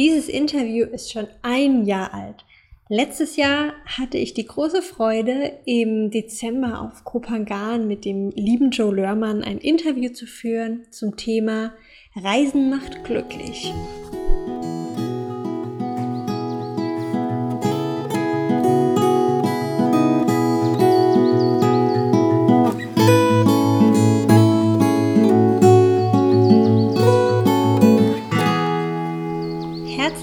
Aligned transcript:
Dieses 0.00 0.30
Interview 0.30 0.86
ist 0.86 1.12
schon 1.12 1.26
ein 1.42 1.84
Jahr 1.84 2.14
alt. 2.14 2.46
Letztes 2.88 3.36
Jahr 3.36 3.74
hatte 3.84 4.16
ich 4.16 4.32
die 4.32 4.46
große 4.46 4.80
Freude, 4.80 5.58
im 5.66 6.10
Dezember 6.10 6.80
auf 6.80 7.04
Kopangan 7.04 7.86
mit 7.86 8.06
dem 8.06 8.30
lieben 8.30 8.70
Joe 8.70 8.94
Lörmann 8.94 9.44
ein 9.44 9.58
Interview 9.58 10.10
zu 10.10 10.24
führen 10.24 10.86
zum 10.88 11.18
Thema 11.18 11.74
Reisen 12.16 12.70
macht 12.70 13.04
glücklich. 13.04 13.74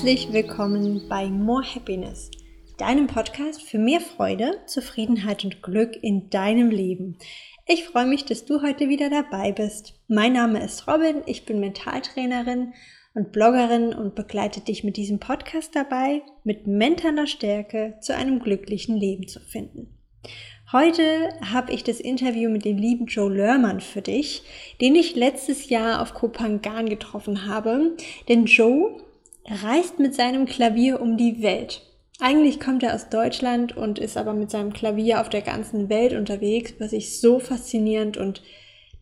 Herzlich 0.07 0.31
willkommen 0.31 1.01
bei 1.09 1.25
More 1.25 1.65
Happiness, 1.75 2.31
deinem 2.77 3.07
Podcast 3.07 3.61
für 3.61 3.77
mehr 3.77 3.99
Freude, 3.99 4.57
Zufriedenheit 4.65 5.43
und 5.43 5.61
Glück 5.61 6.01
in 6.01 6.29
deinem 6.29 6.69
Leben. 6.69 7.17
Ich 7.65 7.83
freue 7.83 8.05
mich, 8.05 8.23
dass 8.23 8.45
du 8.45 8.61
heute 8.61 8.87
wieder 8.87 9.09
dabei 9.09 9.51
bist. 9.51 9.99
Mein 10.07 10.31
Name 10.31 10.63
ist 10.63 10.87
Robin, 10.87 11.23
ich 11.25 11.43
bin 11.43 11.59
Mentaltrainerin 11.59 12.71
und 13.15 13.33
Bloggerin 13.33 13.93
und 13.93 14.15
begleite 14.15 14.61
dich 14.61 14.85
mit 14.85 14.95
diesem 14.95 15.19
Podcast 15.19 15.75
dabei, 15.75 16.21
mit 16.45 16.67
mentaler 16.67 17.27
Stärke 17.27 17.95
zu 17.99 18.15
einem 18.15 18.39
glücklichen 18.39 18.95
Leben 18.95 19.27
zu 19.27 19.41
finden. 19.41 19.93
Heute 20.71 21.31
habe 21.51 21.73
ich 21.73 21.83
das 21.83 21.99
Interview 21.99 22.49
mit 22.49 22.63
dem 22.63 22.77
lieben 22.77 23.07
Joe 23.07 23.33
Lörmann 23.33 23.81
für 23.81 24.01
dich, 24.01 24.43
den 24.79 24.95
ich 24.95 25.17
letztes 25.17 25.67
Jahr 25.67 26.01
auf 26.01 26.13
Kopangan 26.13 26.87
getroffen 26.87 27.45
habe. 27.45 27.97
Denn 28.29 28.45
Joe 28.45 29.01
reist 29.49 29.99
mit 29.99 30.13
seinem 30.13 30.45
Klavier 30.45 31.01
um 31.01 31.17
die 31.17 31.41
Welt. 31.41 31.81
Eigentlich 32.19 32.59
kommt 32.59 32.83
er 32.83 32.95
aus 32.95 33.09
Deutschland 33.09 33.77
und 33.77 33.99
ist 33.99 34.17
aber 34.17 34.33
mit 34.33 34.49
seinem 34.49 34.73
Klavier 34.73 35.21
auf 35.21 35.29
der 35.29 35.41
ganzen 35.41 35.87
Welt 35.89 36.13
unterwegs, 36.13 36.73
was 36.79 36.91
ich 36.91 37.19
so 37.19 37.39
faszinierend 37.39 38.17
und 38.17 38.41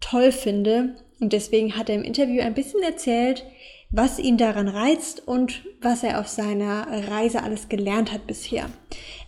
toll 0.01 0.31
finde. 0.31 0.95
Und 1.19 1.31
deswegen 1.31 1.77
hat 1.77 1.89
er 1.89 1.95
im 1.95 2.03
Interview 2.03 2.41
ein 2.41 2.53
bisschen 2.53 2.83
erzählt, 2.83 3.45
was 3.89 4.19
ihn 4.19 4.37
daran 4.37 4.67
reizt 4.67 5.25
und 5.25 5.63
was 5.81 6.03
er 6.03 6.19
auf 6.19 6.27
seiner 6.27 6.87
Reise 7.09 7.41
alles 7.41 7.69
gelernt 7.69 8.11
hat 8.11 8.27
bisher. 8.27 8.69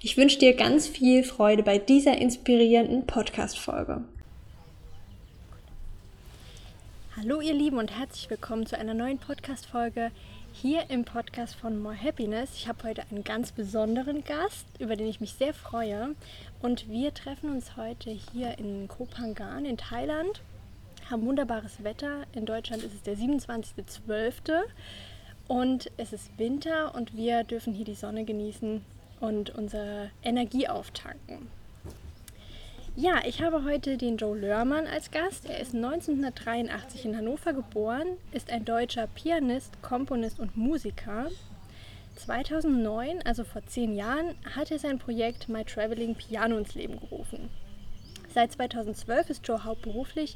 Ich 0.02 0.18
wünsche 0.18 0.40
dir 0.40 0.54
ganz 0.54 0.88
viel 0.88 1.24
Freude 1.24 1.64
bei 1.64 1.78
dieser 1.78 2.18
inspirierenden 2.18 3.06
Podcast-Folge. 3.08 4.04
Hallo 7.16 7.40
ihr 7.40 7.54
Lieben 7.54 7.78
und 7.78 7.98
herzlich 7.98 8.30
willkommen 8.30 8.66
zu 8.66 8.78
einer 8.78 8.94
neuen 8.94 9.18
Podcast-Folge 9.18 10.12
hier 10.62 10.90
im 10.90 11.06
Podcast 11.06 11.56
von 11.56 11.80
More 11.80 11.96
Happiness. 11.96 12.56
Ich 12.56 12.68
habe 12.68 12.84
heute 12.84 13.04
einen 13.12 13.24
ganz 13.24 13.52
besonderen 13.52 14.24
Gast, 14.24 14.66
über 14.80 14.96
den 14.96 15.08
ich 15.08 15.22
mich 15.22 15.34
sehr 15.34 15.54
freue. 15.54 16.16
Und 16.64 16.90
wir 16.90 17.14
treffen 17.14 17.52
uns 17.52 17.78
heute 17.78 18.10
hier 18.10 18.58
in 18.58 18.88
Kopangan 18.88 19.66
in 19.66 19.78
Thailand. 19.78 20.42
Haben 21.12 21.28
wunderbares 21.28 21.84
Wetter. 21.84 22.24
In 22.34 22.48
Deutschland 22.48 22.82
ist 22.82 22.96
es 22.96 23.04
der 23.04 23.16
27.12. 23.16 24.64
Und 25.48 25.92
es 25.98 26.12
ist 26.12 26.36
Winter 26.40 26.96
und 26.96 27.16
wir 27.16 27.44
dürfen 27.44 27.74
hier 27.74 27.86
die 27.86 27.94
Sonne 27.94 28.26
genießen 28.26 28.84
und 29.20 29.52
unsere 29.52 30.10
Energie 30.24 30.68
auftanken. 30.68 31.50
Ja, 33.00 33.22
ich 33.28 33.44
habe 33.44 33.64
heute 33.64 33.96
den 33.96 34.18
Joe 34.18 34.36
Lörmann 34.36 34.88
als 34.88 35.12
Gast. 35.12 35.48
Er 35.48 35.60
ist 35.60 35.76
1983 35.76 37.06
in 37.06 37.16
Hannover 37.16 37.54
geboren, 37.54 38.08
ist 38.32 38.50
ein 38.50 38.66
deutscher 38.66 39.06
Pianist, 39.06 39.84
Komponist 39.84 40.40
und 40.40 40.58
Musiker. 40.58 41.30
2009, 42.16 43.22
also 43.22 43.44
vor 43.44 43.62
zehn 43.68 43.96
Jahren, 43.96 44.34
hat 44.56 44.72
er 44.72 44.80
sein 44.80 44.98
Projekt 44.98 45.48
My 45.48 45.64
Traveling 45.64 46.16
Piano 46.16 46.58
ins 46.58 46.74
Leben 46.74 47.00
gerufen. 47.00 47.52
Seit 48.34 48.54
2012 48.54 49.30
ist 49.30 49.48
Joe 49.48 49.64
hauptberuflich 49.64 50.36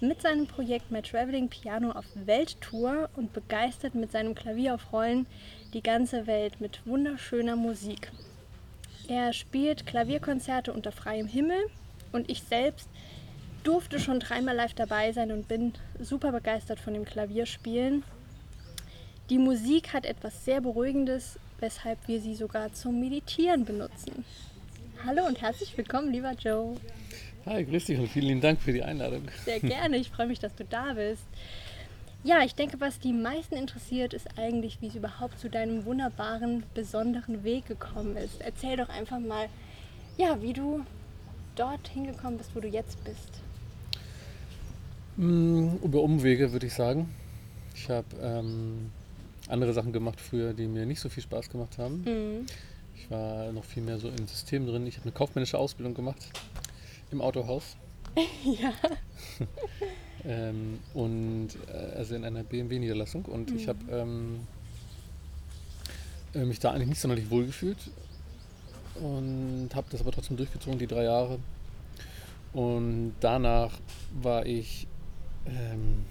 mit 0.00 0.20
seinem 0.20 0.48
Projekt 0.48 0.90
My 0.90 1.02
Traveling 1.02 1.48
Piano 1.48 1.92
auf 1.92 2.06
Welttour 2.16 3.08
und 3.14 3.32
begeistert 3.32 3.94
mit 3.94 4.10
seinem 4.10 4.34
Klavier 4.34 4.74
auf 4.74 4.92
Rollen 4.92 5.26
die 5.74 5.82
ganze 5.82 6.26
Welt 6.26 6.60
mit 6.60 6.84
wunderschöner 6.86 7.54
Musik. 7.54 8.10
Er 9.06 9.32
spielt 9.32 9.86
Klavierkonzerte 9.86 10.72
unter 10.72 10.90
freiem 10.90 11.28
Himmel 11.28 11.66
und 12.12 12.30
ich 12.30 12.42
selbst 12.42 12.88
durfte 13.62 14.00
schon 14.00 14.20
dreimal 14.20 14.56
live 14.56 14.74
dabei 14.74 15.12
sein 15.12 15.32
und 15.32 15.48
bin 15.48 15.74
super 15.98 16.32
begeistert 16.32 16.80
von 16.80 16.94
dem 16.94 17.04
Klavierspielen. 17.04 18.02
Die 19.28 19.38
Musik 19.38 19.92
hat 19.92 20.06
etwas 20.06 20.44
sehr 20.44 20.60
Beruhigendes, 20.60 21.38
weshalb 21.60 21.98
wir 22.08 22.20
sie 22.20 22.34
sogar 22.34 22.72
zum 22.72 23.00
Meditieren 23.00 23.64
benutzen. 23.64 24.24
Hallo 25.04 25.24
und 25.26 25.40
herzlich 25.40 25.76
willkommen, 25.76 26.12
lieber 26.12 26.32
Joe. 26.32 26.76
Hi, 27.46 27.64
grüß 27.64 27.86
dich 27.86 27.98
und 27.98 28.08
vielen 28.08 28.26
lieben 28.26 28.40
Dank 28.40 28.60
für 28.60 28.72
die 28.72 28.82
Einladung. 28.82 29.22
Sehr 29.44 29.60
gerne, 29.60 29.96
ich 29.96 30.10
freue 30.10 30.26
mich, 30.26 30.38
dass 30.38 30.54
du 30.54 30.64
da 30.64 30.94
bist. 30.94 31.24
Ja, 32.22 32.42
ich 32.42 32.54
denke, 32.54 32.80
was 32.80 32.98
die 32.98 33.14
meisten 33.14 33.54
interessiert, 33.54 34.12
ist 34.12 34.26
eigentlich, 34.36 34.82
wie 34.82 34.88
es 34.88 34.94
überhaupt 34.94 35.38
zu 35.38 35.48
deinem 35.48 35.86
wunderbaren, 35.86 36.64
besonderen 36.74 37.44
Weg 37.44 37.66
gekommen 37.66 38.16
ist. 38.16 38.42
Erzähl 38.42 38.76
doch 38.76 38.90
einfach 38.90 39.20
mal, 39.20 39.48
ja, 40.18 40.42
wie 40.42 40.52
du 40.52 40.84
dort 41.60 41.88
hingekommen 41.88 42.38
bist, 42.38 42.54
wo 42.54 42.60
du 42.60 42.68
jetzt 42.68 43.02
bist? 43.04 43.28
Mm, 45.16 45.76
über 45.82 46.00
Umwege 46.00 46.52
würde 46.52 46.66
ich 46.66 46.74
sagen. 46.74 47.14
Ich 47.74 47.90
habe 47.90 48.06
ähm, 48.22 48.90
andere 49.48 49.74
Sachen 49.74 49.92
gemacht 49.92 50.20
früher, 50.20 50.54
die 50.54 50.66
mir 50.66 50.86
nicht 50.86 51.00
so 51.00 51.10
viel 51.10 51.22
Spaß 51.22 51.50
gemacht 51.50 51.76
haben. 51.76 52.02
Mhm. 52.04 52.46
Ich 52.96 53.10
war 53.10 53.52
noch 53.52 53.64
viel 53.64 53.82
mehr 53.82 53.98
so 53.98 54.08
im 54.08 54.26
System 54.26 54.66
drin. 54.66 54.86
Ich 54.86 54.96
habe 54.96 55.04
eine 55.04 55.12
kaufmännische 55.12 55.58
Ausbildung 55.58 55.94
gemacht 55.94 56.30
im 57.10 57.20
Autohaus. 57.20 57.76
ja. 58.44 58.72
ähm, 60.24 60.78
und 60.94 61.48
äh, 61.68 61.96
also 61.96 62.14
in 62.14 62.24
einer 62.24 62.42
BMW-Niederlassung. 62.42 63.26
Und 63.26 63.50
mhm. 63.50 63.56
ich 63.56 63.68
habe 63.68 63.78
ähm, 63.90 64.40
äh, 66.34 66.44
mich 66.44 66.58
da 66.58 66.70
eigentlich 66.70 66.88
nicht 66.88 67.00
sonderlich 67.00 67.30
wohl 67.30 67.44
gefühlt 67.44 67.78
und 68.96 69.70
habe 69.74 69.86
das 69.90 70.00
aber 70.00 70.12
trotzdem 70.12 70.36
durchgezogen, 70.36 70.78
die 70.78 70.86
drei 70.86 71.04
Jahre. 71.04 71.38
Und 72.52 73.14
danach 73.20 73.72
war 74.22 74.44
ich, 74.46 74.86
ähm, 75.46 76.04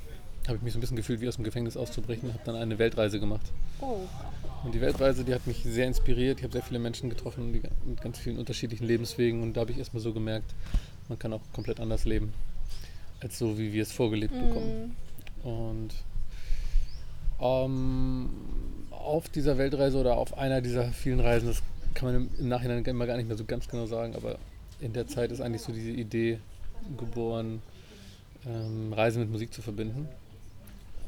habe 0.47 0.57
ich 0.57 0.63
mich 0.63 0.73
so 0.73 0.79
ein 0.79 0.81
bisschen 0.81 0.97
gefühlt, 0.97 1.21
wie 1.21 1.27
aus 1.27 1.35
dem 1.35 1.43
Gefängnis 1.43 1.75
auszubrechen, 1.75 2.33
habe 2.33 2.43
dann 2.45 2.55
eine 2.55 2.79
Weltreise 2.79 3.19
gemacht. 3.19 3.51
Oh. 3.81 3.99
Und 4.63 4.73
die 4.73 4.81
Weltreise, 4.81 5.23
die 5.23 5.33
hat 5.33 5.45
mich 5.47 5.63
sehr 5.63 5.87
inspiriert. 5.87 6.39
Ich 6.39 6.43
habe 6.43 6.53
sehr 6.53 6.63
viele 6.63 6.79
Menschen 6.79 7.09
getroffen 7.09 7.53
die, 7.53 7.61
mit 7.85 8.01
ganz 8.01 8.17
vielen 8.17 8.37
unterschiedlichen 8.37 8.85
Lebenswegen 8.85 9.41
und 9.41 9.53
da 9.53 9.61
habe 9.61 9.71
ich 9.71 9.77
erstmal 9.77 10.01
so 10.01 10.13
gemerkt, 10.13 10.53
man 11.07 11.17
kann 11.19 11.33
auch 11.33 11.41
komplett 11.53 11.79
anders 11.79 12.05
leben, 12.05 12.33
als 13.21 13.37
so, 13.37 13.57
wie 13.57 13.73
wir 13.73 13.83
es 13.83 13.91
vorgelebt 13.91 14.33
mm. 14.33 14.47
bekommen. 14.47 14.95
Und 15.43 15.89
ähm, 17.41 18.29
auf 18.91 19.29
dieser 19.29 19.57
Weltreise 19.57 19.97
oder 19.97 20.17
auf 20.17 20.37
einer 20.37 20.61
dieser 20.61 20.91
vielen 20.91 21.19
Reisen, 21.19 21.47
das 21.47 21.63
kann 21.93 22.13
man 22.13 22.29
im 22.39 22.47
Nachhinein 22.47 22.83
immer 22.85 23.05
gar 23.05 23.17
nicht 23.17 23.27
mehr 23.27 23.37
so 23.37 23.45
ganz 23.45 23.67
genau 23.67 23.85
sagen, 23.85 24.15
aber 24.15 24.37
in 24.79 24.93
der 24.93 25.07
Zeit 25.07 25.31
ist 25.31 25.41
eigentlich 25.41 25.61
so 25.61 25.71
diese 25.71 25.91
Idee 25.91 26.39
geboren, 26.97 27.61
ähm, 28.45 28.93
Reisen 28.93 29.21
mit 29.21 29.31
Musik 29.31 29.53
zu 29.53 29.61
verbinden. 29.61 30.07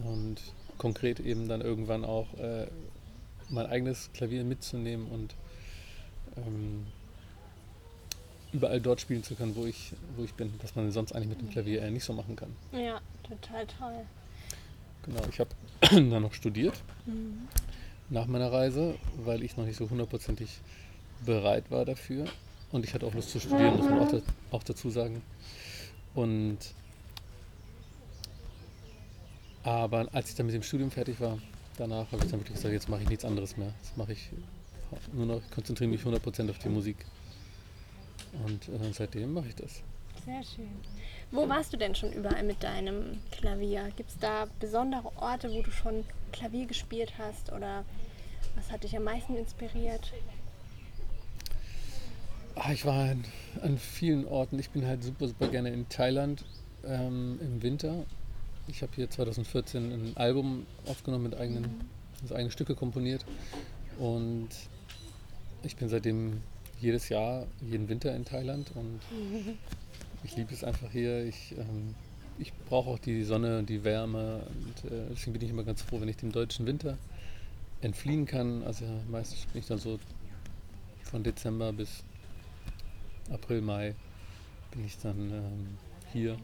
Und 0.03 0.41
konkret 0.77 1.19
eben 1.19 1.47
dann 1.47 1.61
irgendwann 1.61 2.03
auch 2.03 2.33
äh, 2.39 2.67
mein 3.49 3.67
eigenes 3.67 4.09
Klavier 4.13 4.43
mitzunehmen 4.43 5.07
und 5.07 5.35
ähm, 6.37 6.87
überall 8.51 8.81
dort 8.81 8.99
spielen 8.99 9.23
zu 9.23 9.35
können, 9.35 9.55
wo 9.55 9.65
ich, 9.65 9.93
wo 10.15 10.23
ich 10.23 10.33
bin, 10.33 10.53
was 10.61 10.75
man 10.75 10.91
sonst 10.91 11.13
eigentlich 11.13 11.29
mit 11.29 11.41
dem 11.41 11.49
Klavier 11.49 11.81
eher 11.81 11.91
nicht 11.91 12.03
so 12.03 12.13
machen 12.13 12.35
kann. 12.35 12.55
Ja, 12.71 12.99
total 13.23 13.67
toll. 13.67 14.05
Genau, 15.03 15.21
ich 15.29 15.39
habe 15.39 15.49
dann 15.81 16.21
noch 16.21 16.33
studiert 16.33 16.75
mhm. 17.05 17.47
nach 18.09 18.27
meiner 18.27 18.51
Reise, 18.51 18.95
weil 19.23 19.43
ich 19.43 19.57
noch 19.57 19.65
nicht 19.65 19.77
so 19.77 19.89
hundertprozentig 19.89 20.61
bereit 21.25 21.69
war 21.71 21.85
dafür. 21.85 22.25
Und 22.71 22.85
ich 22.85 22.93
hatte 22.93 23.05
auch 23.05 23.13
Lust 23.13 23.31
zu 23.31 23.39
studieren, 23.39 23.77
muss 23.77 23.89
man 23.89 23.99
auch, 23.99 24.11
da, 24.11 24.21
auch 24.51 24.63
dazu 24.63 24.89
sagen. 24.89 25.21
Und 26.13 26.57
aber 29.63 30.07
als 30.11 30.29
ich 30.29 30.35
dann 30.35 30.47
mit 30.47 30.55
dem 30.55 30.63
Studium 30.63 30.89
fertig 30.89 31.19
war, 31.19 31.37
danach 31.77 32.11
habe 32.11 32.23
ich 32.23 32.31
dann 32.31 32.39
wirklich 32.39 32.55
gesagt, 32.55 32.73
jetzt 32.73 32.89
mache 32.89 33.03
ich 33.03 33.09
nichts 33.09 33.25
anderes 33.25 33.57
mehr. 33.57 33.73
Jetzt 33.81 33.97
mache 33.97 34.13
ich 34.13 34.29
nur 35.13 35.25
noch, 35.25 35.41
ich 35.41 35.51
konzentriere 35.51 35.89
mich 35.89 36.01
100% 36.01 36.49
auf 36.49 36.57
die 36.59 36.69
Musik. 36.69 36.97
Und 38.45 38.67
äh, 38.69 38.91
seitdem 38.93 39.33
mache 39.33 39.49
ich 39.49 39.55
das. 39.55 39.83
Sehr 40.25 40.43
schön. 40.43 40.69
Wo 41.31 41.47
warst 41.47 41.73
du 41.73 41.77
denn 41.77 41.95
schon 41.95 42.11
überall 42.11 42.43
mit 42.43 42.63
deinem 42.63 43.19
Klavier? 43.31 43.89
Gibt 43.95 44.09
es 44.09 44.17
da 44.17 44.47
besondere 44.59 45.11
Orte, 45.17 45.51
wo 45.51 45.61
du 45.61 45.71
schon 45.71 46.03
Klavier 46.31 46.65
gespielt 46.65 47.13
hast? 47.17 47.51
Oder 47.51 47.85
was 48.55 48.71
hat 48.71 48.83
dich 48.83 48.95
am 48.95 49.03
meisten 49.03 49.35
inspiriert? 49.35 50.11
Ach, 52.55 52.69
ich 52.69 52.85
war 52.85 53.09
an, 53.09 53.23
an, 53.61 53.77
vielen 53.77 54.25
Orten. 54.27 54.59
Ich 54.59 54.71
bin 54.71 54.85
halt 54.85 55.03
super, 55.03 55.27
super 55.27 55.47
gerne 55.47 55.69
in 55.69 55.87
Thailand 55.87 56.43
ähm, 56.85 57.39
im 57.41 57.61
Winter. 57.61 58.05
Ich 58.67 58.81
habe 58.81 58.91
hier 58.95 59.09
2014 59.09 59.91
ein 59.91 60.17
Album 60.17 60.65
aufgenommen 60.85 61.23
mit 61.23 61.35
eigenen 61.35 61.81
also 62.21 62.35
eigene 62.35 62.51
Stücke 62.51 62.75
komponiert. 62.75 63.25
Und 63.99 64.49
ich 65.63 65.75
bin 65.75 65.89
seitdem 65.89 66.41
jedes 66.79 67.09
Jahr, 67.09 67.47
jeden 67.61 67.89
Winter 67.89 68.15
in 68.15 68.25
Thailand 68.25 68.71
und 68.75 68.99
ich 70.23 70.35
liebe 70.35 70.53
es 70.53 70.63
einfach 70.63 70.91
hier. 70.91 71.25
Ich, 71.25 71.55
ähm, 71.57 71.95
ich 72.37 72.53
brauche 72.67 72.89
auch 72.89 72.99
die 72.99 73.23
Sonne 73.23 73.59
und 73.59 73.69
die 73.69 73.83
Wärme 73.83 74.41
und 74.47 74.91
äh, 74.91 75.05
deswegen 75.11 75.33
bin 75.33 75.41
ich 75.41 75.49
immer 75.49 75.63
ganz 75.63 75.81
froh, 75.81 76.01
wenn 76.01 76.09
ich 76.09 76.17
dem 76.17 76.31
deutschen 76.31 76.65
Winter 76.65 76.97
entfliehen 77.81 78.25
kann. 78.25 78.63
Also 78.63 78.85
meistens 79.09 79.45
bin 79.45 79.61
ich 79.61 79.67
dann 79.67 79.77
so 79.77 79.99
von 81.03 81.23
Dezember 81.23 81.71
bis 81.71 82.03
April, 83.31 83.61
Mai 83.61 83.95
bin 84.71 84.85
ich 84.85 84.97
dann 84.97 85.31
ähm, 85.31 85.77
hier. 86.11 86.37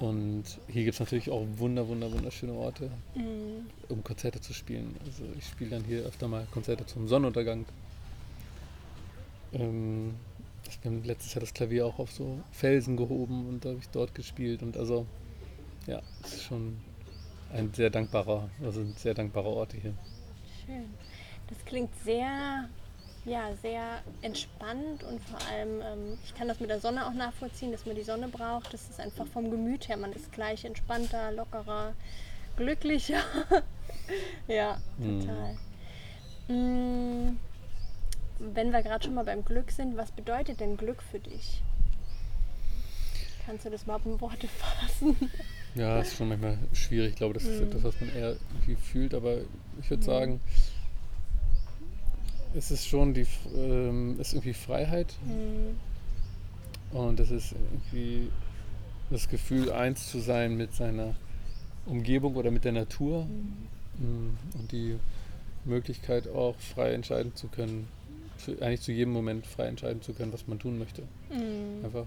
Und 0.00 0.44
hier 0.66 0.84
gibt 0.84 0.94
es 0.94 1.00
natürlich 1.00 1.30
auch 1.30 1.46
wunder, 1.56 1.86
wunder, 1.86 2.10
wunderschöne 2.10 2.52
Orte, 2.52 2.90
mhm. 3.14 3.66
um 3.88 4.02
Konzerte 4.02 4.40
zu 4.40 4.52
spielen. 4.52 4.96
Also 5.06 5.22
ich 5.38 5.46
spiele 5.46 5.70
dann 5.70 5.84
hier 5.84 6.02
öfter 6.02 6.26
mal 6.26 6.46
Konzerte 6.50 6.84
zum 6.86 7.06
Sonnenuntergang. 7.06 7.64
Ähm, 9.52 10.14
ich 10.68 10.80
bin 10.80 11.04
letztes 11.04 11.34
Jahr 11.34 11.40
das 11.40 11.54
Klavier 11.54 11.86
auch 11.86 11.98
auf 11.98 12.10
so 12.10 12.40
Felsen 12.50 12.96
gehoben 12.96 13.48
und 13.48 13.64
da 13.64 13.70
habe 13.70 13.78
ich 13.78 13.88
dort 13.90 14.14
gespielt. 14.14 14.62
Und 14.62 14.76
also, 14.76 15.06
ja, 15.86 16.02
es 16.24 16.34
ist 16.34 16.42
schon 16.44 16.76
ein 17.52 17.72
sehr 17.72 17.90
dankbarer, 17.90 18.50
also 18.62 18.80
ein 18.80 18.94
sehr 18.96 19.14
dankbarer 19.14 19.46
Ort 19.46 19.74
hier. 19.74 19.94
Schön. 20.66 20.86
Das 21.48 21.64
klingt 21.64 21.94
sehr, 22.04 22.68
ja, 23.24 23.54
sehr 23.62 24.02
entspannt 24.22 25.02
und 25.04 25.20
vor 25.22 25.38
allem, 25.48 25.80
ähm, 25.80 26.18
ich 26.24 26.34
kann 26.34 26.48
das 26.48 26.60
mit 26.60 26.70
der 26.70 26.80
Sonne 26.80 27.06
auch 27.06 27.14
nachvollziehen, 27.14 27.72
dass 27.72 27.86
man 27.86 27.96
die 27.96 28.02
Sonne 28.02 28.28
braucht. 28.28 28.72
Das 28.72 28.88
ist 28.88 29.00
einfach 29.00 29.26
vom 29.26 29.50
Gemüt 29.50 29.88
her, 29.88 29.96
man 29.96 30.12
ist 30.12 30.32
gleich 30.32 30.64
entspannter, 30.64 31.32
lockerer, 31.32 31.94
glücklicher. 32.56 33.22
ja, 34.48 34.78
hm. 34.98 35.20
total. 35.20 35.56
Mhm. 36.48 37.26
Mm 37.28 37.38
wenn 38.38 38.72
wir 38.72 38.82
gerade 38.82 39.04
schon 39.04 39.14
mal 39.14 39.24
beim 39.24 39.44
Glück 39.44 39.70
sind, 39.70 39.96
was 39.96 40.10
bedeutet 40.10 40.60
denn 40.60 40.76
Glück 40.76 41.02
für 41.02 41.18
dich? 41.18 41.62
Kannst 43.46 43.64
du 43.64 43.70
das 43.70 43.84
überhaupt 43.84 44.06
in 44.06 44.20
Worte 44.20 44.48
fassen? 44.58 45.16
Ja, 45.74 45.98
das 45.98 46.08
ist 46.08 46.16
schon 46.16 46.28
manchmal 46.28 46.58
schwierig. 46.72 47.10
Ich 47.10 47.16
glaube, 47.16 47.34
das 47.34 47.44
ist 47.44 47.60
mm. 47.60 47.64
etwas, 47.64 47.82
was 47.84 48.00
man 48.00 48.14
eher 48.14 48.36
irgendwie 48.52 48.76
fühlt, 48.76 49.12
aber 49.12 49.38
ich 49.80 49.90
würde 49.90 50.02
mm. 50.02 50.06
Es 52.56 52.70
ist 52.70 52.86
schon 52.86 53.14
die, 53.14 53.26
ähm, 53.56 54.18
ist 54.20 54.32
irgendwie 54.32 54.54
Freiheit 54.54 55.14
mm. 55.26 56.96
und 56.96 57.20
es 57.20 57.30
ist 57.30 57.52
irgendwie 57.52 58.30
das 59.10 59.28
Gefühl, 59.28 59.72
eins 59.72 60.10
zu 60.10 60.20
sein 60.20 60.56
mit 60.56 60.74
seiner 60.74 61.14
Umgebung 61.86 62.36
oder 62.36 62.50
mit 62.50 62.64
der 62.64 62.72
Natur 62.72 63.26
mhm. 63.98 64.38
und 64.58 64.72
die 64.72 64.98
Möglichkeit 65.64 66.28
auch 66.28 66.56
frei 66.56 66.92
entscheiden 66.92 67.34
zu 67.34 67.48
können, 67.48 67.88
zu, 68.38 68.60
eigentlich 68.62 68.80
zu 68.80 68.92
jedem 68.92 69.12
Moment 69.12 69.46
frei 69.46 69.66
entscheiden 69.66 70.02
zu 70.02 70.14
können, 70.14 70.32
was 70.32 70.46
man 70.46 70.58
tun 70.58 70.78
möchte. 70.78 71.02
Mhm. 71.30 71.84
Einfach 71.84 72.06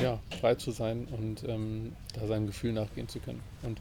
ja, 0.00 0.20
frei 0.40 0.56
zu 0.56 0.70
sein 0.72 1.06
und 1.06 1.44
ähm, 1.48 1.92
da 2.14 2.26
seinem 2.26 2.46
Gefühl 2.46 2.72
nachgehen 2.72 3.08
zu 3.08 3.20
können. 3.20 3.40
Und 3.62 3.80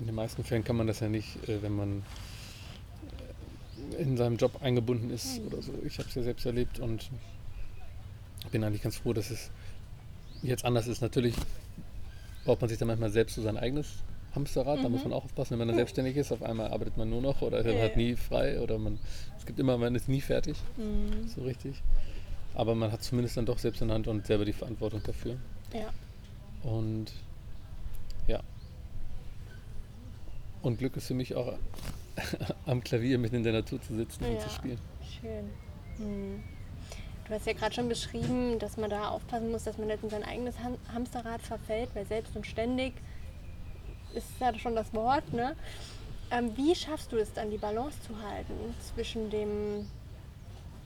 in 0.00 0.06
den 0.06 0.14
meisten 0.14 0.44
Fällen 0.44 0.64
kann 0.64 0.76
man 0.76 0.86
das 0.86 1.00
ja 1.00 1.08
nicht, 1.08 1.48
äh, 1.48 1.62
wenn 1.62 1.74
man 1.74 2.02
in 3.98 4.16
seinem 4.16 4.36
Job 4.36 4.62
eingebunden 4.62 5.10
ist 5.10 5.40
oder 5.46 5.62
so. 5.62 5.72
Ich 5.84 5.98
habe 5.98 6.08
es 6.08 6.14
ja 6.14 6.22
selbst 6.22 6.46
erlebt 6.46 6.80
und 6.80 7.10
bin 8.50 8.64
eigentlich 8.64 8.82
ganz 8.82 8.96
froh, 8.96 9.12
dass 9.12 9.30
es 9.30 9.50
jetzt 10.42 10.64
anders 10.64 10.86
ist. 10.86 11.00
Natürlich 11.02 11.34
baut 12.44 12.60
man 12.60 12.68
sich 12.68 12.78
dann 12.78 12.88
manchmal 12.88 13.10
selbst 13.10 13.34
so 13.34 13.42
sein 13.42 13.56
eigenes 13.56 13.88
Hamsterrad, 14.34 14.78
mhm. 14.78 14.82
da 14.82 14.88
muss 14.88 15.04
man 15.04 15.12
auch 15.12 15.24
aufpassen, 15.24 15.52
wenn 15.52 15.58
man 15.58 15.68
dann 15.68 15.76
selbstständig 15.76 16.16
ist, 16.16 16.32
auf 16.32 16.42
einmal 16.42 16.68
arbeitet 16.68 16.96
man 16.96 17.08
nur 17.08 17.22
noch 17.22 17.40
oder 17.42 17.62
man 17.62 17.80
hat 17.80 17.96
nie 17.96 18.16
frei 18.16 18.60
oder 18.60 18.78
man, 18.78 18.98
es 19.38 19.46
gibt 19.46 19.58
immer, 19.58 19.78
man 19.78 19.94
ist 19.94 20.08
nie 20.08 20.20
fertig, 20.20 20.56
mhm. 20.76 21.28
so 21.28 21.42
richtig. 21.42 21.82
Aber 22.54 22.74
man 22.74 22.92
hat 22.92 23.02
zumindest 23.02 23.36
dann 23.36 23.46
doch 23.46 23.58
selbst 23.58 23.80
in 23.82 23.88
der 23.88 23.96
Hand 23.96 24.06
und 24.06 24.26
selber 24.26 24.44
die 24.44 24.52
Verantwortung 24.52 25.02
dafür. 25.02 25.36
Ja. 25.72 25.92
Und 26.68 27.12
ja. 28.26 28.40
Und 30.62 30.78
Glück 30.78 30.96
ist 30.96 31.06
für 31.06 31.14
mich 31.14 31.34
auch 31.34 31.54
am 32.66 32.82
Klavier 32.82 33.18
mitten 33.18 33.36
in 33.36 33.42
der 33.42 33.52
Natur 33.52 33.80
zu 33.80 33.94
sitzen 33.94 34.24
ja. 34.24 34.30
und 34.30 34.40
zu 34.40 34.50
spielen. 34.50 34.78
Schön. 35.20 35.50
Mhm. 35.98 36.42
Du 37.26 37.34
hast 37.34 37.46
ja 37.46 37.54
gerade 37.54 37.74
schon 37.74 37.88
beschrieben, 37.88 38.58
dass 38.58 38.76
man 38.76 38.90
da 38.90 39.08
aufpassen 39.08 39.50
muss, 39.50 39.64
dass 39.64 39.78
man 39.78 39.86
nicht 39.86 40.02
in 40.02 40.10
sein 40.10 40.24
eigenes 40.24 40.56
Hamsterrad 40.92 41.40
verfällt, 41.40 41.88
weil 41.94 42.06
selbst 42.06 42.36
und 42.36 42.46
ständig 42.46 42.92
ist 44.14 44.26
ja 44.40 44.56
schon 44.58 44.76
das 44.76 44.92
Wort, 44.92 45.32
ne? 45.32 45.56
Ähm, 46.30 46.56
wie 46.56 46.74
schaffst 46.74 47.12
du 47.12 47.16
es 47.16 47.32
dann, 47.32 47.50
die 47.50 47.58
Balance 47.58 47.98
zu 48.02 48.20
halten 48.22 48.52
zwischen 48.94 49.30
dem, 49.30 49.88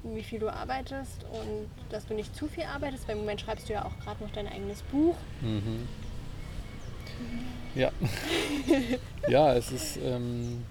wie 0.02 0.22
viel 0.22 0.38
du 0.38 0.48
arbeitest 0.48 1.24
und 1.32 1.68
dass 1.90 2.06
du 2.06 2.14
nicht 2.14 2.34
zu 2.34 2.46
viel 2.46 2.64
arbeitest? 2.64 3.08
Weil 3.08 3.16
im 3.16 3.22
Moment 3.22 3.40
schreibst 3.40 3.68
du 3.68 3.72
ja 3.72 3.84
auch 3.84 3.98
gerade 4.00 4.22
noch 4.22 4.30
dein 4.30 4.46
eigenes 4.46 4.82
Buch. 4.82 5.16
Mhm. 5.40 5.88
Ja. 7.74 7.90
ja, 9.28 9.54
es 9.54 9.72
ist, 9.72 9.96
ähm, 9.98 10.64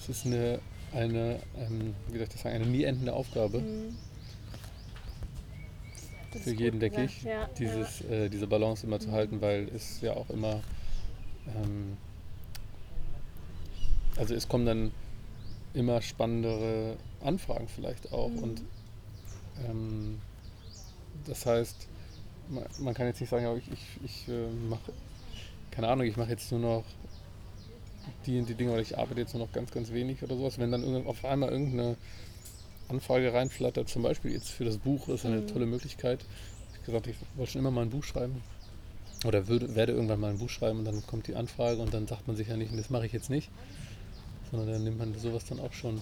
es 0.00 0.08
ist 0.08 0.26
eine, 0.26 0.60
eine 0.92 1.40
ähm, 1.56 1.94
wie 2.08 2.14
soll 2.14 2.22
ich 2.22 2.28
das 2.28 2.42
sagen, 2.42 2.56
eine 2.56 2.66
nie 2.66 2.84
endende 2.84 3.12
Aufgabe. 3.12 3.60
Mhm. 3.60 3.96
Für 6.32 6.54
jeden, 6.54 6.78
denke 6.78 7.04
ich, 7.04 7.22
ja, 7.22 7.48
dieses, 7.58 8.00
ja. 8.00 8.10
Äh, 8.10 8.28
diese 8.28 8.46
Balance 8.46 8.86
immer 8.86 9.00
zu 9.00 9.08
mhm. 9.08 9.12
halten, 9.12 9.40
weil 9.40 9.68
es 9.74 10.00
ja 10.00 10.12
auch 10.14 10.30
immer 10.30 10.60
ähm, 11.56 11.96
also 14.16 14.34
es 14.34 14.48
kommen 14.48 14.66
dann 14.66 14.92
immer 15.72 16.02
spannendere 16.02 16.96
Anfragen 17.22 17.68
vielleicht 17.68 18.12
auch. 18.12 18.28
Mhm. 18.28 18.42
Und 18.42 18.62
ähm, 19.66 20.18
das 21.26 21.46
heißt, 21.46 21.88
man, 22.48 22.64
man, 22.80 22.94
kann 22.94 23.06
jetzt 23.06 23.20
nicht 23.20 23.30
sagen, 23.30 23.46
ich, 23.56 23.72
ich, 23.72 24.04
ich 24.04 24.28
äh, 24.28 24.50
mache, 24.68 24.92
keine 25.70 25.88
Ahnung, 25.88 26.06
ich 26.06 26.16
mache 26.16 26.30
jetzt 26.30 26.50
nur 26.50 26.60
noch 26.60 26.84
die 28.26 28.42
die 28.42 28.54
Dinge 28.54 28.72
oder 28.72 28.82
ich 28.82 28.98
arbeite 28.98 29.20
jetzt 29.20 29.34
nur 29.34 29.44
noch 29.44 29.52
ganz, 29.52 29.70
ganz 29.70 29.92
wenig 29.92 30.22
oder 30.22 30.36
sowas. 30.36 30.58
Wenn 30.58 30.72
dann 30.72 31.06
auf 31.06 31.24
einmal 31.24 31.50
irgendeine 31.50 31.96
Anfrage 32.88 33.32
reinflattert, 33.32 33.88
zum 33.88 34.02
Beispiel 34.02 34.32
jetzt 34.32 34.48
für 34.48 34.64
das 34.64 34.78
Buch, 34.78 35.08
ist 35.08 35.24
eine 35.24 35.42
mhm. 35.42 35.46
tolle 35.46 35.66
Möglichkeit. 35.66 36.24
Ich 36.70 36.76
habe 36.78 36.86
gesagt, 36.86 37.06
ich 37.06 37.16
wollte 37.36 37.52
schon 37.52 37.60
immer 37.60 37.70
mal 37.70 37.82
ein 37.82 37.90
Buch 37.90 38.04
schreiben 38.04 38.42
oder 39.24 39.48
würde, 39.48 39.74
werde 39.74 39.92
irgendwann 39.92 40.20
mal 40.20 40.30
ein 40.30 40.38
Buch 40.38 40.48
schreiben 40.48 40.78
und 40.80 40.84
dann 40.84 41.06
kommt 41.06 41.26
die 41.26 41.36
Anfrage 41.36 41.80
und 41.80 41.92
dann 41.92 42.06
sagt 42.06 42.26
man 42.26 42.36
sich 42.36 42.48
ja 42.48 42.56
nicht, 42.56 42.76
das 42.76 42.90
mache 42.90 43.06
ich 43.06 43.12
jetzt 43.12 43.30
nicht, 43.30 43.50
sondern 44.50 44.72
dann 44.72 44.84
nimmt 44.84 44.98
man 44.98 45.14
sowas 45.18 45.44
dann 45.44 45.60
auch 45.60 45.72
schon 45.72 46.00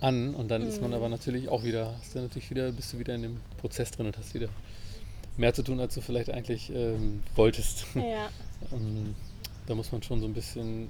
an 0.00 0.34
und 0.34 0.48
dann 0.48 0.62
mhm. 0.62 0.68
ist 0.68 0.80
man 0.80 0.90
mhm. 0.90 0.96
aber 0.96 1.08
natürlich 1.08 1.48
auch 1.48 1.64
wieder, 1.64 1.94
hast 1.98 2.14
du 2.14 2.20
natürlich 2.20 2.50
wieder, 2.50 2.70
bist 2.72 2.92
du 2.92 2.98
wieder 2.98 3.14
in 3.14 3.22
dem 3.22 3.40
Prozess 3.58 3.90
drin 3.90 4.06
und 4.06 4.16
hast 4.16 4.34
wieder 4.34 4.48
mehr 5.36 5.52
zu 5.54 5.62
tun, 5.62 5.80
als 5.80 5.94
du 5.94 6.00
vielleicht 6.00 6.30
eigentlich 6.30 6.70
ähm, 6.70 7.22
wolltest. 7.34 7.86
Ja. 7.94 8.30
ähm, 8.72 9.14
da 9.66 9.74
muss 9.74 9.92
man 9.92 10.02
schon 10.02 10.20
so 10.20 10.26
ein 10.26 10.34
bisschen, 10.34 10.88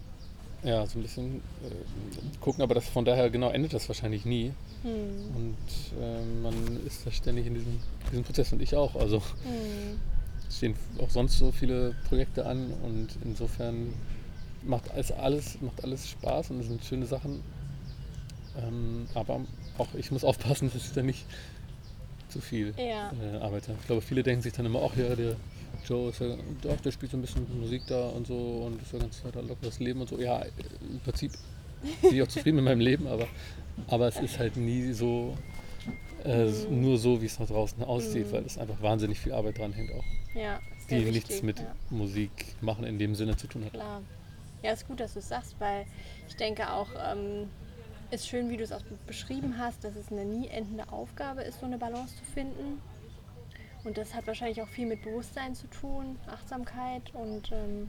ja, 0.67 0.87
so 0.87 0.99
ein 0.99 1.03
bisschen 1.03 1.37
äh, 1.37 2.41
gucken, 2.41 2.63
aber 2.63 2.75
das, 2.75 2.89
von 2.89 3.05
daher 3.05 3.31
genau 3.31 3.51
endet 3.51 3.73
das 3.73 3.89
wahrscheinlich 3.89 4.25
nie. 4.25 4.53
Mhm. 4.83 5.37
Und 5.37 6.03
äh, 6.03 6.43
man 6.43 6.87
ist 6.87 7.07
da 7.07 7.11
ständig 7.11 7.47
in 7.47 7.55
diesem, 7.55 7.81
diesem 8.11 8.25
Prozess 8.25 8.53
und 8.53 8.61
ich 8.61 8.77
auch. 8.77 8.95
Also 8.97 9.19
mhm 9.45 10.01
stehen 10.51 10.75
auch 10.99 11.11
sonst 11.11 11.39
so 11.39 11.53
viele 11.53 11.95
Projekte 12.09 12.47
an 12.47 12.73
und 12.83 13.09
insofern 13.25 13.93
macht 14.63 14.91
alles, 14.91 15.13
alles, 15.13 15.61
macht 15.61 15.85
alles 15.85 16.09
Spaß 16.09 16.51
und 16.51 16.61
es 16.61 16.67
sind 16.67 16.85
schöne 16.85 17.07
Sachen. 17.07 17.43
Ähm, 18.57 19.07
aber 19.15 19.41
auch 19.79 19.89
ich 19.95 20.11
muss 20.11 20.25
aufpassen, 20.25 20.71
dass 20.73 20.87
ich 20.87 20.93
da 20.93 21.03
nicht 21.03 21.27
zu 22.29 22.41
viel 22.41 22.75
ja. 22.79 23.13
äh, 23.23 23.37
arbeite. 23.39 23.75
Ich 23.81 23.87
glaube, 23.87 24.03
viele 24.03 24.23
denken 24.23 24.43
sich 24.43 24.53
dann 24.53 24.67
immer, 24.67 24.83
ach 24.83 24.97
ja, 24.97 25.15
der 25.15 25.37
Joe 25.87 26.11
ist 26.11 26.21
ja, 26.21 26.37
doch, 26.63 26.81
der 26.81 26.91
spielt 26.91 27.13
so 27.13 27.17
ein 27.17 27.21
bisschen 27.21 27.47
Musik 27.61 27.83
da 27.87 28.09
und 28.09 28.27
so 28.27 28.35
und 28.35 28.83
ist 28.83 28.93
ja 28.93 28.99
ganz 28.99 29.23
halt 29.23 29.37
ein 29.37 29.49
lockeres 29.49 29.79
Leben 29.79 30.01
und 30.01 30.09
so. 30.09 30.19
Ja, 30.19 30.43
im 30.81 31.01
Prinzip 31.01 31.33
bin 32.03 32.15
ich 32.15 32.23
auch 32.23 32.29
zufrieden 32.29 32.57
mit 32.57 32.65
meinem 32.65 32.81
Leben, 32.81 33.07
aber, 33.07 33.29
aber 33.87 34.09
es 34.09 34.19
ist 34.19 34.39
halt 34.39 34.57
nie 34.57 34.93
so, 34.93 35.37
äh, 36.25 36.51
nur 36.71 36.99
so, 36.99 37.23
wie 37.23 37.27
es 37.27 37.39
nach 37.39 37.47
draußen 37.47 37.83
aussieht, 37.85 38.27
mhm. 38.29 38.33
weil 38.33 38.47
es 38.47 38.59
einfach 38.59 38.81
wahnsinnig 38.83 39.21
viel 39.21 39.33
Arbeit 39.33 39.59
dran 39.59 39.73
hängt 39.73 39.93
auch. 39.93 40.05
Ja, 40.35 40.61
die 40.91 40.97
wichtig, 41.07 41.13
nichts 41.13 41.43
mit 41.43 41.59
ja. 41.61 41.75
Musik 41.91 42.57
machen 42.61 42.85
in 42.85 42.99
dem 42.99 43.15
Sinne 43.15 43.37
zu 43.37 43.47
tun 43.47 43.65
hat. 43.65 43.73
Klar. 43.73 44.03
Ja, 44.63 44.73
ist 44.73 44.89
gut, 44.89 44.99
dass 44.99 45.13
du 45.13 45.21
es 45.21 45.29
sagst, 45.29 45.55
weil 45.61 45.87
ich 46.29 46.37
denke 46.37 46.73
auch, 46.73 46.89
ähm, 47.13 47.49
ist 48.11 48.29
schön, 48.29 48.51
wie 48.51 48.57
du 48.57 48.65
es 48.65 48.73
auch 48.73 48.83
beschrieben 49.07 49.59
hast, 49.59 49.85
dass 49.85 49.95
es 49.97 50.11
eine 50.11 50.25
nie 50.25 50.49
endende 50.49 50.91
Aufgabe 50.91 51.43
ist, 51.43 51.61
so 51.61 51.67
eine 51.67 51.79
Balance 51.79 52.17
zu 52.17 52.25
finden. 52.25 52.81
Und 53.87 53.97
das 53.97 54.15
hat 54.15 54.27
wahrscheinlich 54.27 54.61
auch 54.61 54.69
viel 54.69 54.87
mit 54.87 55.03
Bewusstsein 55.03 55.55
zu 55.55 55.67
tun, 55.69 56.19
Achtsamkeit 56.27 57.15
und 57.15 57.51
ähm, 57.53 57.89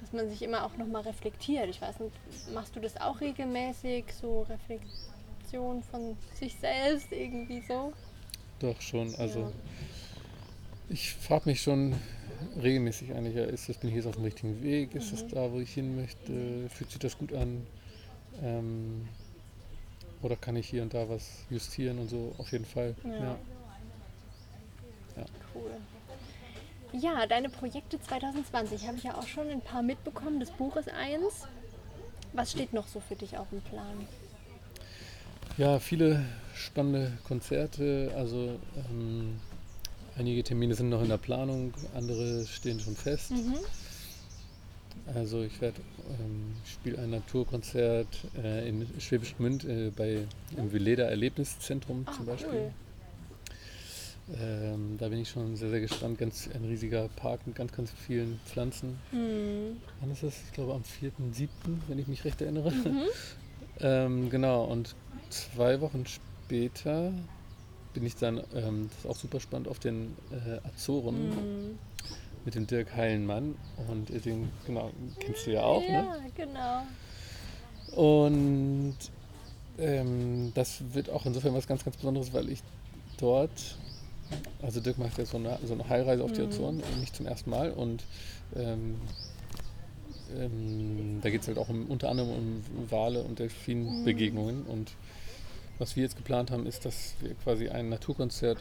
dass 0.00 0.12
man 0.12 0.28
sich 0.30 0.42
immer 0.42 0.64
auch 0.64 0.76
nochmal 0.76 1.02
reflektiert. 1.02 1.68
Ich 1.68 1.82
weiß 1.82 2.00
nicht, 2.00 2.14
machst 2.54 2.76
du 2.76 2.80
das 2.80 2.96
auch 3.00 3.20
regelmäßig, 3.20 4.04
so 4.14 4.46
Reflexion 4.48 5.82
von 5.82 6.16
sich 6.34 6.54
selbst 6.54 7.12
irgendwie 7.12 7.60
so? 7.60 7.92
Doch 8.60 8.80
schon, 8.80 9.14
also 9.16 9.40
ja 9.40 9.52
ich 10.88 11.14
frage 11.14 11.48
mich 11.48 11.60
schon 11.62 11.94
regelmäßig 12.62 13.12
eigentlich, 13.14 13.34
ja, 13.34 13.44
ist 13.44 13.68
das, 13.68 13.76
bin 13.76 13.90
ich 13.90 13.96
jetzt 13.96 14.06
auf 14.06 14.14
dem 14.14 14.24
richtigen 14.24 14.62
Weg, 14.62 14.94
ist 14.94 15.12
Mhm. 15.12 15.28
da, 15.30 15.52
wo 15.52 15.60
ich 15.60 15.72
hin 15.72 15.96
möchte, 15.96 16.68
fühlt 16.70 16.90
sich 16.90 16.98
das 16.98 17.18
gut 17.18 17.32
an? 17.32 17.66
Ähm, 18.42 19.08
oder 20.22 20.36
kann 20.36 20.56
ich 20.56 20.68
hier 20.68 20.82
und 20.82 20.94
da 20.94 21.08
was 21.08 21.44
justieren 21.50 21.98
und 21.98 22.08
so, 22.08 22.34
auf 22.38 22.50
jeden 22.52 22.64
Fall. 22.64 22.94
Ja. 23.04 23.10
Ja. 23.20 23.38
Cool. 25.54 25.70
Ja, 26.92 27.26
deine 27.26 27.48
Projekte 27.50 28.00
2020 28.00 28.86
habe 28.86 28.96
ich 28.96 29.04
ja 29.04 29.14
auch 29.16 29.26
schon 29.26 29.48
ein 29.50 29.60
paar 29.60 29.82
mitbekommen. 29.82 30.40
Das 30.40 30.50
Buch 30.50 30.76
ist 30.76 30.88
eins. 30.90 31.46
Was 32.32 32.52
steht 32.52 32.72
noch 32.72 32.86
so 32.88 33.00
für 33.00 33.14
dich 33.16 33.36
auf 33.36 33.48
dem 33.50 33.60
Plan? 33.62 34.06
Ja, 35.56 35.78
viele 35.78 36.24
spannende 36.54 37.12
Konzerte. 37.24 38.12
Also 38.16 38.58
ähm, 38.90 39.38
einige 40.16 40.42
Termine 40.44 40.74
sind 40.74 40.88
noch 40.88 41.02
in 41.02 41.08
der 41.08 41.18
Planung, 41.18 41.74
andere 41.94 42.46
stehen 42.46 42.80
schon 42.80 42.96
fest. 42.96 43.30
Mhm. 43.32 43.56
Also 45.14 45.42
ich 45.42 45.60
werde 45.60 45.80
ähm, 46.20 46.54
spiele 46.66 46.98
ein 46.98 47.10
Naturkonzert 47.10 48.08
äh, 48.42 48.68
in 48.68 48.86
Schwäbisch 49.00 49.36
Gmünd 49.36 49.64
äh, 49.64 49.90
bei 49.90 50.26
im 50.56 50.72
Veleda 50.72 51.04
Erlebniszentrum 51.04 52.04
Ah, 52.06 52.12
zum 52.12 52.26
Beispiel. 52.26 52.50
cool. 52.52 52.72
Ähm, 54.36 54.96
da 54.98 55.08
bin 55.08 55.20
ich 55.20 55.30
schon 55.30 55.56
sehr, 55.56 55.70
sehr 55.70 55.80
gespannt. 55.80 56.18
Ganz 56.18 56.48
ein 56.52 56.64
riesiger 56.64 57.08
Park 57.16 57.46
mit 57.46 57.56
ganz, 57.56 57.72
ganz 57.72 57.90
vielen 57.90 58.40
Pflanzen. 58.44 58.98
Hm. 59.10 59.78
Wann 60.00 60.10
ist 60.10 60.22
das? 60.22 60.34
Ich 60.46 60.52
glaube 60.52 60.74
am 60.74 60.82
4.7., 60.82 61.48
wenn 61.86 61.98
ich 61.98 62.08
mich 62.08 62.24
recht 62.24 62.40
erinnere. 62.40 62.70
Mhm. 62.70 63.02
ähm, 63.80 64.30
genau, 64.30 64.64
und 64.64 64.94
zwei 65.30 65.80
Wochen 65.80 66.04
später 66.06 67.12
bin 67.94 68.04
ich 68.04 68.16
dann, 68.16 68.42
ähm, 68.54 68.88
das 68.90 68.98
ist 68.98 69.06
auch 69.06 69.16
super 69.16 69.40
spannend, 69.40 69.68
auf 69.68 69.78
den 69.78 70.14
äh, 70.30 70.66
Azoren 70.66 71.16
Hm. 71.16 71.78
mit 72.44 72.54
dem 72.54 72.66
Dirk 72.66 72.94
Heilenmann. 72.94 73.54
Und 73.88 74.10
den, 74.24 74.50
genau, 74.66 74.90
kennst 75.20 75.46
du 75.46 75.52
ja 75.52 75.62
auch, 75.62 75.80
ne? 75.80 75.88
Ja, 75.88 76.16
genau. 76.36 76.86
Und 77.96 78.96
ähm, 79.78 80.52
das 80.54 80.82
wird 80.92 81.08
auch 81.08 81.24
insofern 81.24 81.54
was 81.54 81.66
ganz, 81.66 81.84
ganz 81.84 81.96
Besonderes, 81.96 82.32
weil 82.32 82.50
ich 82.50 82.62
dort, 83.18 83.76
also 84.62 84.80
Dirk 84.80 84.98
macht 84.98 85.18
ja 85.18 85.24
so 85.26 85.36
eine, 85.36 85.58
so 85.64 85.74
eine 85.74 85.88
Heilreise 85.88 86.24
auf 86.24 86.32
die 86.32 86.42
Mhm. 86.42 86.48
Azoren, 86.48 86.82
nicht 87.00 87.14
zum 87.16 87.26
ersten 87.26 87.50
Mal. 87.50 87.70
Und 87.70 88.04
ähm, 88.56 88.96
ähm, 90.36 91.20
da 91.22 91.30
geht 91.30 91.42
es 91.42 91.48
halt 91.48 91.58
auch 91.58 91.68
um, 91.68 91.86
unter 91.86 92.08
anderem 92.10 92.30
um 92.30 92.62
Wale 92.90 93.22
und 93.22 93.38
Delfinbegegnungen. 93.38 94.62
Und 94.64 94.92
was 95.78 95.96
wir 95.96 96.02
jetzt 96.02 96.16
geplant 96.16 96.50
haben, 96.50 96.66
ist, 96.66 96.84
dass 96.84 97.14
wir 97.20 97.34
quasi 97.34 97.68
ein 97.68 97.88
Naturkonzert 97.88 98.58